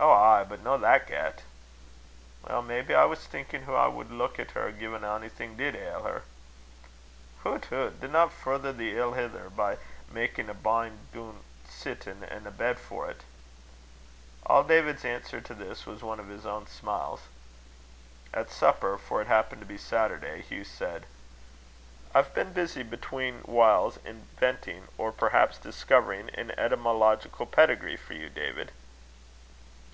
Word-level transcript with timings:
"Ow, 0.00 0.12
ay 0.12 0.44
but 0.48 0.60
no 0.62 0.78
that 0.78 1.08
get." 1.08 1.42
"Weel, 2.46 2.62
maybe 2.62 2.94
I 2.94 3.04
was 3.04 3.26
thinkin' 3.26 3.62
hoo 3.62 3.74
I 3.74 3.88
wad 3.88 4.12
leuk 4.12 4.38
at 4.38 4.52
her 4.52 4.70
gin 4.70 5.02
onything 5.02 5.56
did 5.56 5.74
ail 5.74 6.04
her." 6.04 6.22
"Hoot! 7.42 7.64
hoot! 7.64 8.00
dinna 8.00 8.30
further 8.30 8.72
the 8.72 8.96
ill 8.96 9.14
hither 9.14 9.50
by 9.50 9.76
makin' 10.08 10.48
a 10.48 10.54
bien 10.54 11.08
doonsittin' 11.12 12.22
an' 12.22 12.46
a 12.46 12.52
bed 12.52 12.78
for't." 12.78 13.24
All 14.46 14.62
David's 14.62 15.04
answer 15.04 15.40
to 15.40 15.52
this 15.52 15.84
was 15.84 16.00
one 16.04 16.20
of 16.20 16.28
his 16.28 16.46
own 16.46 16.68
smiles. 16.68 17.22
At 18.32 18.50
supper, 18.52 18.98
for 18.98 19.20
it 19.20 19.26
happened 19.26 19.62
to 19.62 19.66
be 19.66 19.78
Saturday, 19.78 20.42
Hugh 20.42 20.62
said: 20.64 21.06
"I've 22.14 22.32
been 22.32 22.52
busy, 22.52 22.84
between 22.84 23.40
whiles, 23.40 23.96
inventing, 24.04 24.86
or 24.96 25.10
perhaps 25.10 25.58
discovering, 25.58 26.30
an 26.36 26.52
etymological 26.52 27.46
pedigree 27.46 27.96
for 27.96 28.12
you, 28.12 28.28
David!" 28.28 28.70